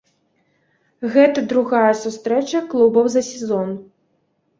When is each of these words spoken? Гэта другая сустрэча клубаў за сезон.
Гэта 1.15 1.43
другая 1.51 1.91
сустрэча 2.03 2.59
клубаў 2.71 3.05
за 3.17 3.21
сезон. 3.29 3.69